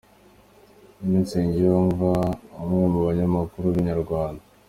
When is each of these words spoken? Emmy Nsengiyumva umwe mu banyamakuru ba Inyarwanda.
Emmy 1.01 1.19
Nsengiyumva 1.23 2.11
umwe 2.63 2.83
mu 2.93 2.99
banyamakuru 3.07 3.65
ba 3.73 3.77
Inyarwanda. 3.81 4.41